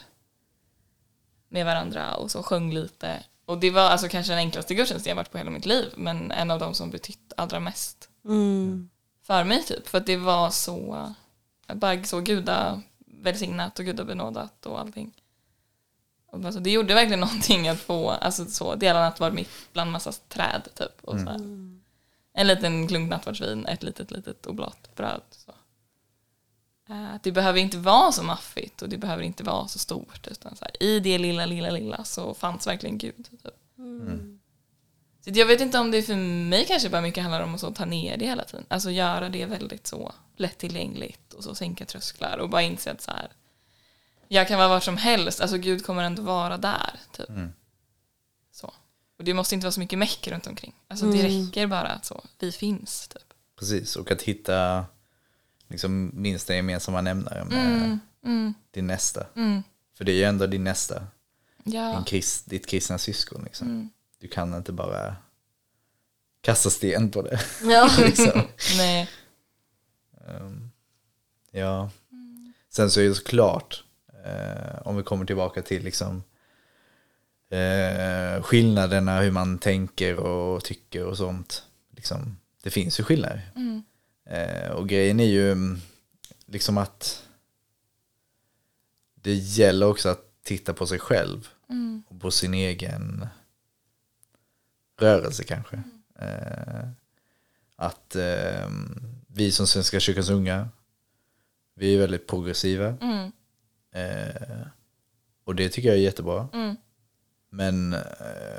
[1.48, 3.22] med varandra och så sjöng lite.
[3.44, 6.30] Och det var alltså kanske den enklaste gudstjänsten jag varit på hela mitt liv men
[6.30, 8.90] en av de som betytt allra mest Mm.
[9.22, 9.88] för mig typ.
[9.88, 11.14] För att det var så,
[11.74, 15.17] bara så guda välsignat och gudabenådat och allting.
[16.30, 19.90] Och bara så, det gjorde verkligen någonting att få, alltså så, dela nattvard mitt bland
[19.92, 21.00] massa träd typ.
[21.04, 21.38] Och så här.
[22.32, 25.20] En liten klunk nattvardsvin, ett litet litet oblat bröd.
[25.30, 25.52] Så.
[26.88, 30.26] Eh, Det behöver inte vara så maffigt och det behöver inte vara så stort.
[30.26, 33.28] Utan så här, I det lilla, lilla, lilla så fanns verkligen Gud.
[33.42, 33.54] Typ.
[35.24, 36.16] Så jag vet inte om det för
[36.48, 38.64] mig kanske bara mycket handlar om att så ta ner det hela tiden.
[38.68, 43.10] Alltså göra det väldigt så lättillgängligt och så sänka trösklar och bara inse att så
[43.10, 43.28] här,
[44.28, 47.00] jag kan vara var som helst, alltså Gud kommer ändå vara där.
[47.12, 47.28] Typ.
[48.52, 48.74] Så.
[49.18, 50.74] Och det måste inte vara så mycket meck runt omkring.
[50.88, 53.08] Alltså det räcker bara att så, vi finns.
[53.08, 53.22] Typ.
[53.58, 54.86] Precis, och att hitta
[55.68, 57.98] liksom, minsta gemensamma nämnare med
[58.70, 59.26] din nästa.
[59.96, 61.06] För det är ju ändå din nästa,
[61.64, 61.92] Ja.
[61.94, 63.44] din krist, ditt kristna syskon.
[63.44, 63.90] Liksom.
[64.20, 65.16] Du kan inte bara
[66.40, 67.40] kasta sten på det.
[67.62, 67.90] Ja.
[67.98, 68.42] liksom.
[68.76, 69.08] Nej.
[71.50, 71.90] Ja.
[72.70, 73.84] Sen så är det såklart,
[74.28, 76.22] eh, om vi kommer tillbaka till liksom,
[77.50, 81.64] eh, skillnaderna, hur man tänker och tycker och sånt.
[81.96, 83.50] Liksom, det finns ju skillnader.
[84.24, 85.80] Eh, och grejen är ju mm,
[86.46, 87.22] liksom att
[89.14, 91.48] det gäller också att titta på sig själv
[92.08, 93.26] och på sin egen
[94.98, 95.82] rörelse kanske.
[96.18, 96.88] Eh,
[97.76, 98.70] att eh,
[99.26, 100.68] vi som Svenska kyrkans unga,
[101.74, 102.96] vi är väldigt progressiva.
[103.00, 103.32] Mm.
[103.98, 104.66] Eh,
[105.44, 106.48] och det tycker jag är jättebra.
[107.50, 108.00] Men eh,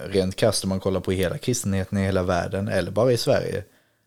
[0.06, 3.63] rent krasst om man kollar på hela kristenheten i hela världen eller bara i Sverige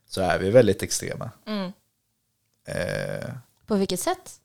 [0.09, 1.31] så är vi väldigt extrema.
[2.67, 3.31] Eh,
[3.67, 4.39] På vilket sätt?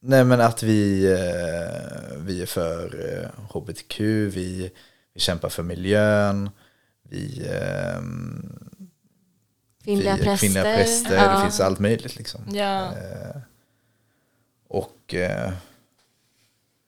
[0.00, 4.70] nej men att vi, eh, vi är för eh, hbtq, vi,
[5.14, 6.50] vi kämpar för miljön,
[7.02, 8.00] vi, eh,
[9.84, 10.36] Kvinnliga vi präster.
[10.36, 11.34] kvinnliga präster Ja.
[11.36, 12.40] det finns allt möjligt liksom.
[12.52, 12.92] Ja.
[14.68, 15.52] Och eh,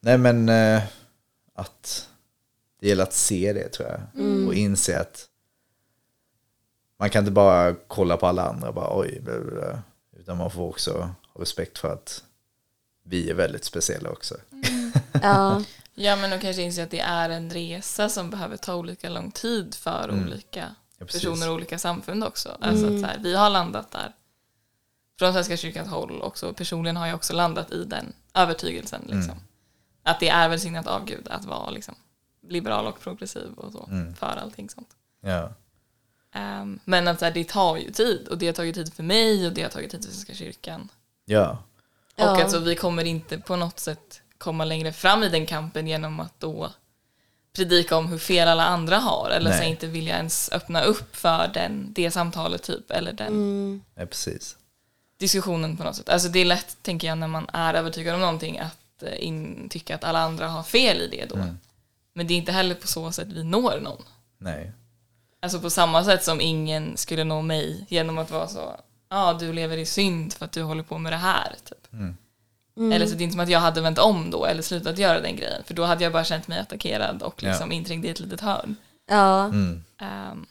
[0.01, 0.83] nej men eh,
[1.55, 2.09] att
[2.81, 4.01] det gäller att se det tror jag.
[4.47, 5.29] Och inse att
[6.99, 9.83] man kan inte bara kolla på alla andra och bara oj, bla, bla, bla.
[10.19, 12.25] utan man får också ha respekt för att
[13.05, 14.37] vi är väldigt speciella också.
[15.23, 15.63] Ja.
[15.95, 19.31] ja, men och kanske inse att det är en resa som behöver ta olika lång
[19.31, 22.57] tid för olika Ja, personer och olika samfund också.
[22.61, 24.13] Alltså att så här, vi har landat där
[25.19, 26.53] från Svenska kyrkans håll också.
[26.53, 29.03] Personligen har jag också landat i den övertygelsen.
[29.07, 29.35] Liksom.
[30.03, 31.95] Att det är välsignat av Gud att vara liksom,
[32.49, 34.89] liberal och progressiv och så för allting sånt.
[35.21, 35.51] Ja,
[36.33, 39.03] Ehm, men att så här, det tar ju tid och det har tagit tid för
[39.03, 40.89] mig och det har tagit tid för Svenska kyrkan.
[41.25, 41.51] ja,
[42.15, 42.43] Och Ja.
[42.43, 46.41] alltså vi kommer inte på något sätt komma längre fram i den kampen genom att
[46.41, 46.73] då
[47.53, 51.49] predika om hur fel alla andra har eller så inte vilja ens öppna upp för
[51.55, 54.57] den, det samtalet typ eller den ja precis.
[55.19, 56.09] diskussionen på något sätt.
[56.09, 59.95] Alltså det är lätt, tänker jag, när man är övertygad om någonting att in, tycka
[59.95, 61.37] att alla andra har fel i det då.
[62.15, 64.03] Men det är inte heller på så sätt vi når någon.
[64.39, 64.73] Nej,
[65.41, 68.77] Alltså på samma sätt som ingen skulle nå mig genom att vara så, ja
[69.09, 71.55] ah, du lever i synd för att du håller på med det här.
[71.65, 71.87] Typ.
[72.93, 75.21] Eller så det är inte som att jag hade vänt om då eller slutat göra
[75.21, 75.63] den grejen.
[75.65, 78.77] För då hade jag bara känt mig attackerad och liksom inträngd i ett litet hörn.
[79.11, 79.47] Ja.
[80.01, 80.47] Ehm,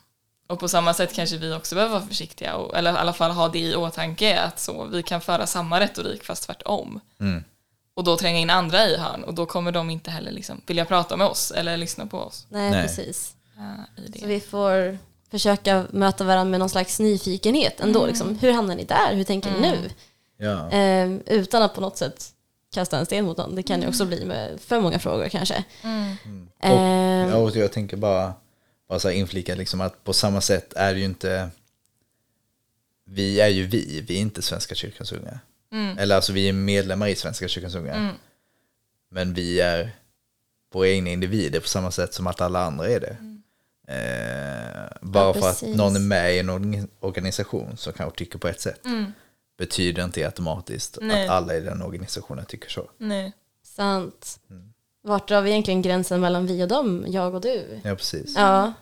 [0.48, 3.32] och på samma sätt kanske vi också behöver vara försiktiga, och, eller i alla fall
[3.32, 7.00] ha det i åtanke att så, vi kan föra samma retorik fast tvärtom.
[7.98, 10.86] Och då tränga in andra i hörn och då kommer de inte heller liksom vilja
[10.86, 12.46] prata med oss eller lyssna på oss.
[12.50, 12.82] Nej, Nej.
[12.88, 13.36] precis.
[13.58, 14.20] eh, i det.
[14.20, 14.98] Så vi får
[15.32, 18.06] försöka möta varandra med någon slags nyfikenhet ändå.
[18.06, 18.38] Liksom.
[18.40, 19.16] Hur hamnar ni där?
[19.16, 19.90] Hur tänker ni nu?
[20.38, 22.26] ja, Ehm, utan att på något sätt
[22.74, 23.56] kasta en sten mot någon.
[23.56, 25.64] Det kan ju också bli med för många frågor kanske.
[25.84, 26.50] Ehm,
[27.30, 28.34] Ja, och jag tänker bara,
[28.90, 31.50] bara så inflika liksom att på samma sätt är det ju inte,
[33.06, 35.40] vi är ju vi, vi är inte Svenska kyrkans unga.
[35.72, 38.14] Eller alltså vi är medlemmar i Svenska kyrkans unga.
[39.10, 39.92] Men vi är
[40.74, 43.18] våra egna individer på samma sätt som att alla andra är det.
[43.94, 48.40] Eh, bara Ja, för att någon är med i en organ- organisation som kanske tycker
[48.40, 48.82] på ett sätt.
[49.58, 51.24] Betyder inte automatiskt Nej.
[51.24, 52.90] att alla i den organisationen tycker så.
[52.98, 53.34] Nej.
[53.64, 54.40] sant.
[55.02, 57.06] Vart drar vi egentligen gränsen mellan vi och dem?
[57.08, 57.80] Jag och du?
[57.84, 58.34] Ja, precis.
[58.36, 58.74] Ja.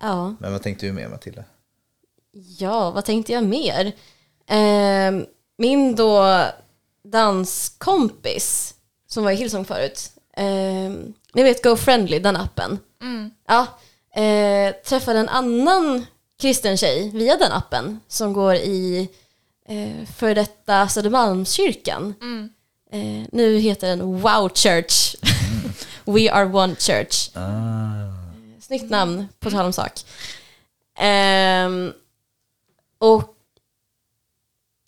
[0.00, 0.36] Ja.
[0.40, 1.44] Men vad tänkte du mer Matilda?
[2.58, 3.92] Ja, vad tänkte jag mer?
[4.48, 5.26] Ehm,
[5.58, 6.44] min då
[7.04, 8.74] danskompis
[9.06, 10.90] som var i Hillsong förut, eh,
[11.34, 12.78] ni vet Go Friendly, den appen.
[13.48, 13.66] Ja,
[14.22, 16.06] eh, träffade en annan
[16.40, 19.08] kristen tjej via den appen som går i
[19.68, 22.14] eh, för detta Södermalmskyrkan.
[22.90, 25.14] Eh, nu heter den Wow Church.
[26.04, 27.30] We are one church.
[28.60, 29.92] Snyggt namn, på tal om sak.
[30.98, 31.92] Ehm,
[33.12, 33.36] och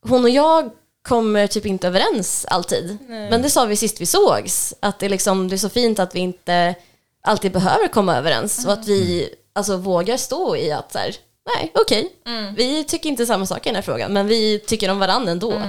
[0.03, 0.71] hon och jag
[1.03, 2.99] kommer typ inte överens alltid.
[3.09, 6.15] Men det sa vi sist vi sågs, att det, liksom, det är så fint att
[6.15, 6.75] vi inte
[7.23, 8.67] alltid behöver komma överens.
[8.67, 11.17] Och att vi alltså, vågar stå i att så här,
[11.57, 12.13] nej, okej,
[12.57, 15.63] vi tycker inte samma sak i den här frågan, men vi tycker om varandra ändå.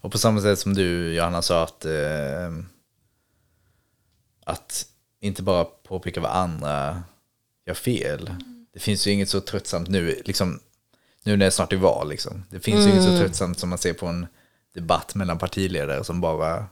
[0.00, 2.52] Och på samma sätt som du Johanna sa att, eh,
[4.44, 4.86] att
[5.20, 7.02] inte bara påpeka vad andra
[7.66, 8.30] gör fel.
[8.72, 10.60] Det finns ju inget så tröttsamt nu, liksom,
[11.28, 12.08] nu när det snart är val.
[12.08, 12.44] Liksom.
[12.50, 14.26] Det finns ju inget så tröttsamt som man ser på en
[14.74, 16.66] debatt mellan partiledare som bara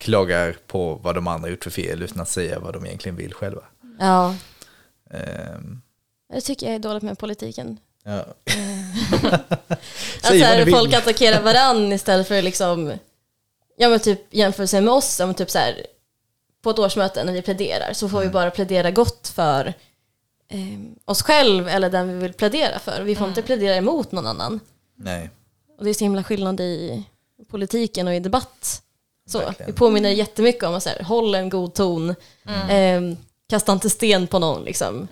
[0.00, 3.34] klagar på vad de andra gjort för fel utan att säga vad de egentligen vill
[3.34, 3.62] själva.
[4.00, 4.34] Ja,
[5.10, 5.80] Ehm,
[6.32, 7.78] det tycker jag är dåligt med politiken.
[8.04, 8.24] ja.
[9.30, 9.80] Att
[10.22, 12.92] Säg vad här, folk attackerar varann istället för liksom,
[13.76, 15.86] ja men typ jämförelse med oss, som typ så här,
[16.62, 19.74] på ett årsmöte när vi pläderar så får vi bara plädera gott för
[21.04, 23.02] oss själv eller den vi vill plädera för.
[23.02, 24.60] Vi får inte plädera emot någon annan.
[24.96, 25.30] Nej,
[25.78, 27.04] Och det är så himla skillnad i
[27.48, 28.82] politiken och i debatt.
[29.26, 29.66] Så, Verkligen.
[29.72, 32.14] vi påminner jättemycket om att så här, håll en god ton,
[32.70, 33.00] eh,
[33.48, 35.08] kasta inte sten på någon liksom.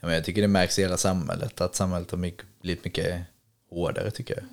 [0.00, 3.22] ja, men jag tycker det märks i hela samhället att samhället har mycket, blivit mycket
[3.70, 4.44] hårdare tycker jag.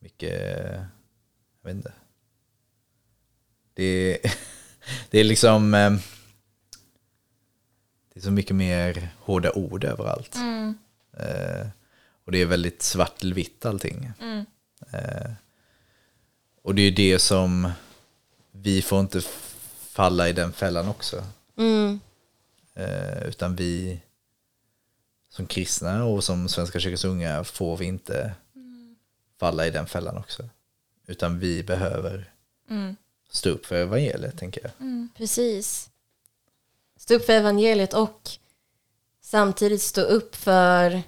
[0.00, 0.40] Mycket,
[1.62, 1.92] jag vet inte.
[3.74, 4.32] Det är,
[5.10, 5.92] det är liksom, eh,
[8.16, 10.36] det är så mycket mer hårda ord överallt.
[11.16, 11.66] Eh,
[12.24, 14.10] och det är väldigt svart eller vitt allting.
[14.92, 15.30] Eh,
[16.62, 17.70] och det är ju det som,
[18.52, 19.20] vi får inte
[19.78, 21.24] falla i den fällan också.
[21.58, 22.00] Mm,
[22.74, 24.00] Eh, utan vi
[25.28, 28.34] som kristna och som Svenska kyrkans unga får vi inte
[29.40, 30.48] falla i den fällan också.
[31.06, 32.32] Utan vi behöver
[33.30, 35.08] stå upp för evangeliet, tänker jag.
[35.16, 35.90] precis.
[37.06, 38.30] Stå upp för evangeliet och
[39.22, 41.02] samtidigt stå upp för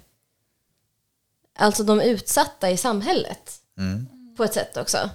[1.58, 4.06] alltså de utsatta i samhället Mm.
[4.37, 5.11] på ett sätt också.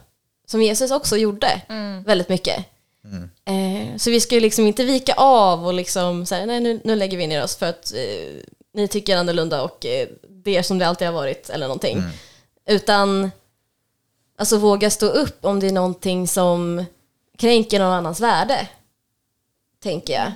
[0.46, 1.62] Som Jesus också gjorde
[2.06, 2.66] väldigt mycket.
[3.46, 6.96] Eh, så vi ska ju liksom inte vika av och liksom säga nej nu, nu
[6.96, 8.44] lägger vi ner oss för att eh,
[8.74, 11.98] ni tycker annorlunda och eh, det är som det alltid har varit eller någonting.
[12.66, 13.32] Utan
[14.38, 16.86] alltså våga stå upp om det är någonting som
[17.38, 18.68] kränker någon annans värde.
[19.84, 20.32] Tänker jag.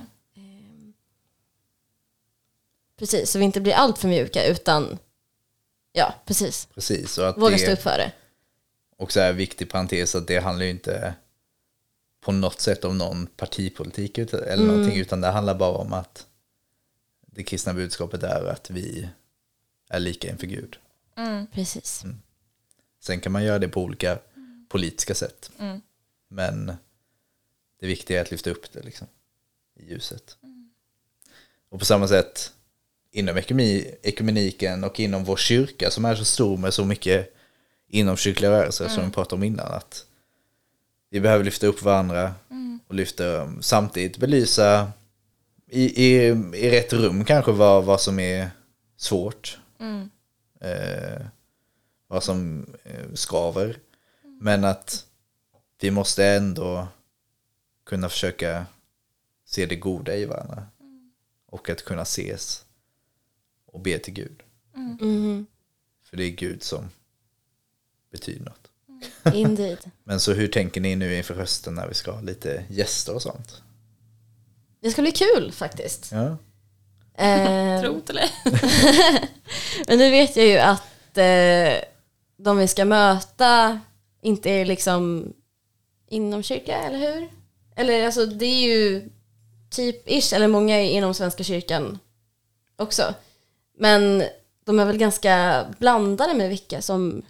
[2.97, 4.99] Precis, så vi inte blir allt för mjuka utan
[5.91, 6.67] ja, precis.
[6.73, 8.12] Precis, och att Våga stå upp det för det.
[8.97, 11.13] också är en viktig parentes att det handlar ju inte
[12.21, 16.25] på något sätt om någon partipolitik eller någonting, utan det handlar bara om att
[17.21, 19.10] det kristna budskapet är att vi
[19.89, 20.77] är lika inför Gud.
[21.51, 22.03] Precis.
[22.99, 24.19] Sen kan man göra det på olika
[24.69, 25.51] politiska sätt.
[26.27, 26.65] Men
[27.79, 29.07] det viktiga är att lyfta upp det liksom,
[29.75, 30.38] i ljuset.
[31.69, 32.53] Och på samma sätt
[33.17, 33.38] inom
[34.03, 37.34] ekumeniken och inom vår kyrka som är så stor med så mycket
[37.88, 39.71] inomkyrkliga rörelser som vi pratade om innan.
[39.71, 40.06] Att
[41.10, 42.34] vi behöver lyfta upp varandra
[42.88, 44.91] och lyfta, samtidigt belysa
[45.67, 48.49] i, i, i rätt rum kanske vad, vad som är
[48.97, 49.60] svårt.
[50.62, 51.25] Eh,
[52.08, 53.77] vad som eh, skaver.
[54.41, 55.06] Men att
[55.82, 56.88] vi måste ändå
[57.86, 58.65] kunna försöka
[59.45, 60.65] se det goda i varandra.
[61.45, 62.66] Och att kunna ses
[63.67, 64.43] och be till Gud.
[64.75, 65.45] Mhm.
[66.10, 66.89] För det är Gud som
[68.12, 68.71] betyder något.
[69.36, 69.91] Indeed.
[70.03, 73.21] Men så hur tänker ni nu inför hösten när vi ska ha lite gäster och
[73.21, 73.62] sånt?
[74.80, 76.12] Det ska bli kul faktiskt.
[76.12, 76.38] Ja,
[77.17, 78.30] Eh, Tro det eller?
[79.88, 81.84] men nu vet jag ju att eh,
[82.38, 83.80] de vi ska möta
[84.21, 85.34] inte är liksom
[86.09, 87.30] inom kyrka, eller hur?
[87.76, 89.09] Eller alltså det är ju
[89.70, 91.99] typ ish, eller många är inom Svenska kyrkan
[92.76, 93.13] också.
[93.78, 94.23] Men
[94.65, 97.25] de är väl ganska blandade med vilka som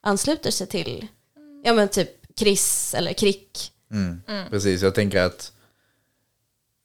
[0.00, 1.06] ansluter sig till,
[1.64, 3.72] ja men typ KRIS eller KRIK.
[4.28, 4.50] mm.
[4.50, 4.82] precis.
[4.82, 5.52] Jag tänker att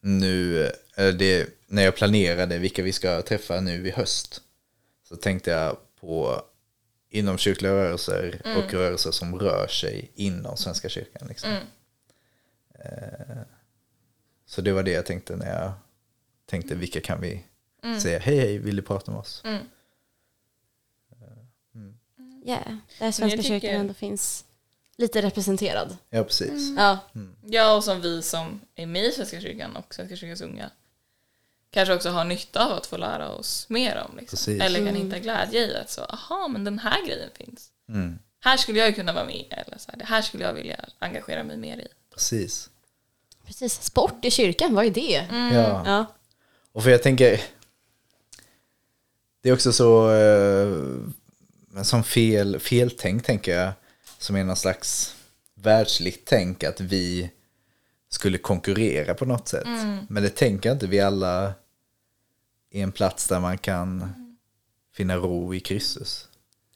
[0.01, 4.41] nu, det, när jag planerade vilka vi ska träffa nu i höst
[5.03, 6.41] så tänkte jag på
[7.09, 11.27] inomkyrkliga rörelser och rörelser som rör sig inom Svenska kyrkan.
[11.27, 11.49] Liksom.
[12.79, 13.37] Eh,
[14.45, 15.71] så det var det jag tänkte när jag
[16.45, 17.43] tänkte vilka kan vi
[18.01, 19.43] säga hej hej, vill du prata med oss?
[22.45, 22.61] yeah,
[22.99, 24.45] där Svenska tycker- kyrkan ändå finns
[24.97, 25.97] lite representerad.
[26.09, 26.73] Ja, precis.
[26.77, 26.99] Ja,
[27.45, 30.69] Ja, och som vi som är med i Svenska kyrkan och Svenska kyrkans unga
[31.71, 34.17] kanske också har nytta av att få lära oss mer om.
[34.17, 34.53] Liksom.
[34.61, 37.69] Eller kan hitta glädje i att så, aha, men den här grejen finns.
[37.89, 38.19] Mm.
[38.39, 40.85] Här skulle jag ju kunna vara med, eller så här, det här skulle jag vilja
[40.99, 41.87] engagera mig mer i.
[42.13, 42.69] Precis.
[43.45, 43.83] precis.
[43.83, 45.27] Sport i kyrkan, vad är det?
[45.31, 45.83] Ja.
[45.85, 46.05] Ja.
[46.71, 47.41] Och för jag tänker,
[49.45, 53.71] det är också så, eh, som fel, feltänk tänker jag,
[54.17, 55.15] som är någon slags
[55.55, 57.31] världsligt tänk att vi
[58.09, 59.67] skulle konkurrera på något sätt.
[60.09, 61.53] Men det tänker jag inte, vi alla
[62.71, 64.13] är en plats där man kan
[64.95, 66.27] finna ro i Kristus.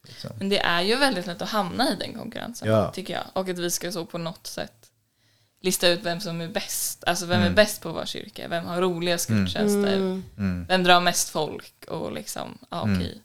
[0.04, 0.32] Liksom.
[0.40, 2.92] Men det är ju väldigt lätt att hamna i den konkurrensen, Ja.
[2.92, 3.24] tycker jag.
[3.34, 4.89] Och att vi ska så på något sätt
[5.62, 7.04] lista ut vem som är bäst.
[7.08, 8.48] Alltså vem är bäst på vår kyrka?
[8.48, 9.96] Vem har roligast gudstjänster?
[9.96, 10.66] Mm.
[10.70, 11.86] Vem drar mest folk?
[11.88, 13.22] Och liksom, ja okej.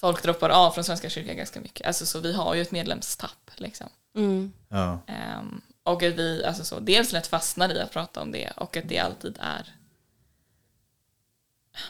[0.00, 1.86] Folk droppar av från Svenska kyrkan ganska mycket.
[1.86, 3.86] Alltså så vi har ju ett medlemstapp liksom.
[4.16, 4.52] Mm.
[4.68, 8.50] Ja, Ehm, och att vi alltså så, dels lätt fastnar i att prata om det
[8.56, 9.74] och att det alltid är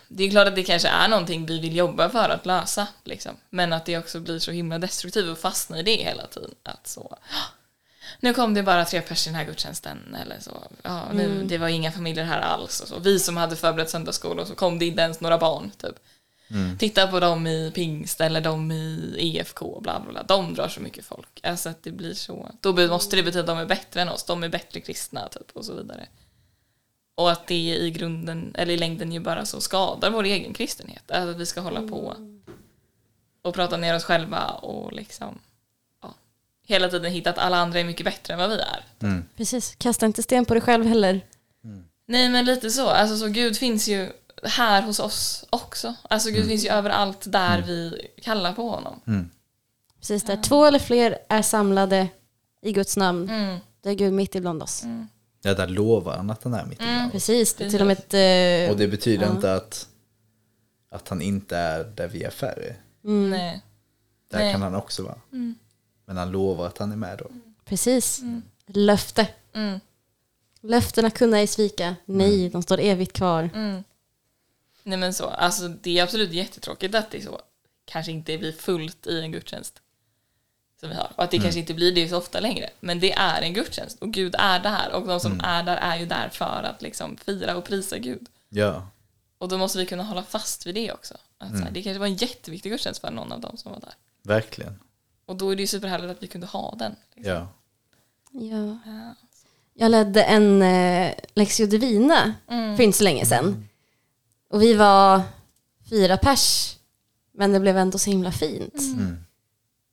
[0.08, 3.36] det är klart att det kanske är någonting vi vill jobba för att lösa, liksom.
[3.50, 6.54] men att det också blir så himla destruktivt och fastna i det hela tiden.
[6.62, 7.18] Att så,
[8.20, 11.58] nu kom det bara tre personer i den här gudstjänsten, eller så, ja, nu, det
[11.58, 12.80] var inga familjer här alls.
[12.80, 12.98] Och så.
[12.98, 15.70] Vi som hade förberett söndagsskola och så kom det inte ens några barn.
[15.78, 15.96] Typ.
[16.78, 20.22] Titta på dem i pingst eller de i EFK, bla bla bla.
[20.22, 21.40] De drar så mycket folk.
[21.42, 22.50] Alltså att det blir så.
[22.60, 25.50] Då måste det betyda att de är bättre än oss, de är bättre kristna typ,
[25.52, 26.06] och så vidare.
[27.14, 31.10] Och att det i grunden, eller i längden ju bara så skadar vår egen kristenhet.
[31.10, 32.16] Alltså att vi ska hålla på
[33.42, 35.38] och prata ner oss själva och liksom
[36.66, 38.84] hela tiden hitta att alla andra är mycket bättre än vad vi är.
[39.36, 41.20] Precis, kasta inte sten på dig själv heller.
[42.08, 44.12] Nej men lite så, alltså så Gud finns ju
[44.44, 45.94] här hos oss också.
[46.10, 49.30] Alltså Gud finns ju överallt där vi kallar på honom.
[50.00, 52.08] Precis, där två eller fler är samlade
[52.62, 53.58] i Guds namn, Mm.
[53.80, 54.82] där är Gud mitt ibland oss.
[55.42, 57.12] ja där lovar han att han är mitt ibland.
[57.12, 58.14] Precis, det är till och med ett...
[58.68, 59.32] eh, Och det betyder ja.
[59.32, 59.88] inte att,
[60.90, 62.76] att han inte är där vi är färre.
[63.02, 63.62] Nej.
[64.30, 64.52] Där Nej.
[64.52, 65.18] kan han också vara.
[66.06, 67.26] Men han lovar att han är med då.
[67.64, 68.20] Precis.
[68.66, 69.28] Löfte.
[69.52, 69.80] Mm.
[70.60, 71.96] Löftena kunna ej svika.
[72.04, 73.50] Nej, de står evigt kvar.
[74.82, 77.40] Nej men så, alltså det är absolut jättetråkigt att det är så,
[77.84, 79.80] kanske inte blir fullt i en gudstjänst
[80.80, 81.12] som vi har.
[81.16, 82.70] Och att det kanske inte blir det så ofta längre.
[82.80, 85.96] Men det är en gudstjänst och Gud är där och de som är där är
[85.96, 88.26] ju där för att liksom fira och prisa Gud.
[88.48, 88.88] Ja,
[89.38, 91.14] Och då måste vi kunna hålla fast vid det också.
[91.38, 91.60] Att Mm.
[91.60, 93.94] så här, det kanske var en jätteviktig gudstjänst för någon av dem som var där.
[94.22, 94.80] verkligen.
[95.26, 96.94] Och då är det ju superhärligt att vi kunde ha den.
[97.14, 97.34] Liksom.
[97.34, 97.48] Ja.
[98.32, 98.78] Ja.
[98.86, 99.14] Ja.
[99.74, 103.68] Jag ledde en eh, Lexio Divina för inte så länge sedan.
[104.50, 105.22] Och vi var
[105.90, 106.76] fyra pers.
[107.32, 108.74] Men det blev ändå så himla fint.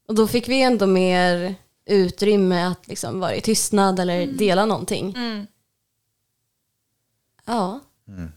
[0.07, 1.55] Och då fick vi ändå mer
[1.85, 5.13] utrymme att liksom vara i tystnad eller dela någonting.
[5.17, 5.47] Mm.
[7.45, 7.79] Ja.
[8.07, 8.31] Mm.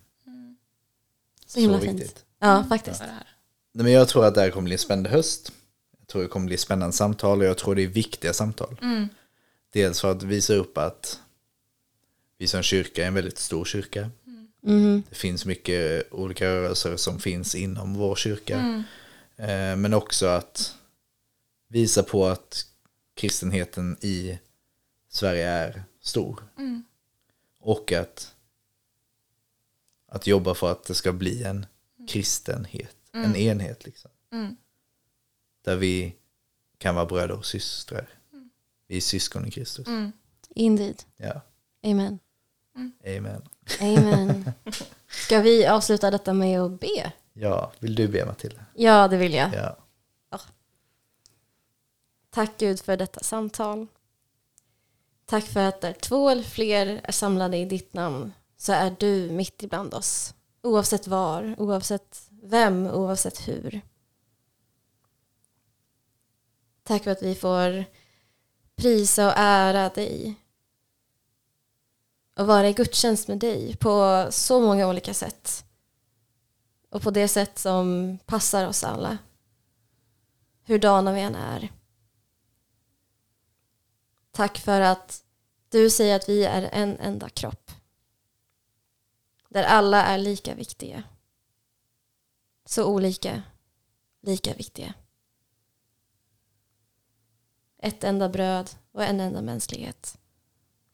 [1.47, 2.01] Så himla Så fint.
[2.01, 2.24] viktigt.
[2.38, 3.01] Ja, faktiskt.
[3.01, 3.26] Här?
[3.72, 5.53] Nej, men jag tror att det här kommer bli en spännande höst.
[6.16, 8.76] Tror det kommer bli spännande samtal och jag tror det är viktiga samtal.
[9.72, 11.20] Dels för att visa upp att
[12.38, 14.10] vi som kyrka är en väldigt stor kyrka.
[14.60, 15.02] Mhm.
[15.08, 18.84] Det finns mycket olika rörelser som finns inom vår kyrka.
[19.36, 20.74] Eh, Men också att
[21.68, 22.66] visa på att
[23.14, 24.38] kristenheten i
[25.08, 26.42] Sverige är stor.
[27.60, 28.34] Och att,
[30.08, 31.66] att jobba för att det ska bli en
[32.08, 33.84] kristenhet, en enhet.
[33.84, 34.10] Liksom.
[35.66, 36.14] Där vi
[36.78, 38.08] kan vara bröder och systrar.
[38.86, 39.86] Vi är syskon i Kristus.
[40.48, 41.02] Indeed.
[41.16, 41.40] Ja,
[41.84, 42.18] Amen.
[43.06, 43.42] amen.
[43.80, 44.52] Amen.
[45.08, 47.12] Ska vi avsluta detta med att be?
[47.32, 48.64] Ja, vill du be Matilda?
[48.74, 49.54] Ja, det vill jag.
[49.54, 49.76] Ja.
[52.30, 53.86] Tack Gud för detta samtal.
[55.24, 59.30] Tack för att där två eller fler är samlade i ditt namn så är du
[59.30, 60.34] mitt ibland oss.
[60.62, 63.80] Oavsett var, oavsett vem, oavsett hur.
[66.87, 67.84] Tack för att vi får
[68.76, 70.34] prisa och ära dig.
[72.37, 75.64] Och vara i gudstjänst med dig på så många olika sätt.
[76.91, 79.18] Och på det sätt som passar oss alla.
[80.64, 81.72] Hurdana vi än är.
[84.30, 85.24] Tack för att
[85.68, 87.70] du säger att vi är en enda kropp.
[89.49, 91.03] Där alla är lika viktiga.
[92.64, 93.43] Så olika,
[94.22, 94.95] lika viktiga
[97.87, 100.18] ett enda bröd och en enda mänsklighet.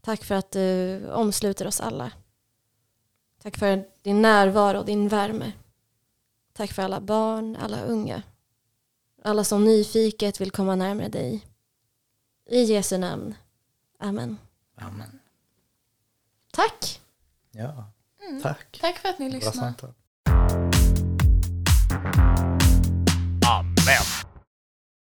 [0.00, 2.10] Tack för att du omsluter oss alla.
[3.42, 5.52] Tack för din närvaro och din värme.
[6.52, 8.22] Tack för alla barn, alla unga.
[9.22, 11.46] Alla som nyfiket vill komma närmare dig.
[12.50, 13.34] I Jesu namn.
[13.98, 14.38] Amen.
[14.76, 15.18] Amen.
[16.52, 17.00] Tack.
[17.50, 17.90] Ja,
[18.28, 18.42] mm.
[18.42, 18.78] tack.
[18.80, 19.74] Tack för att ni lyssnade.
[23.46, 24.21] Amen.